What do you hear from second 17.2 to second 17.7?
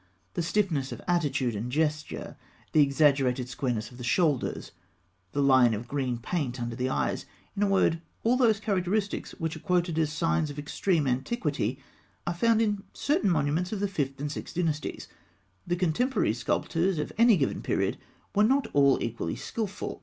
given